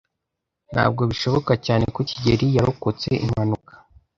Ntabwo 0.71 1.01
bishoboka 1.09 1.53
cyane 1.65 1.85
ko 1.95 1.99
kigeli 2.09 2.45
yarokotse 2.57 3.09
impanuka. 3.25 3.73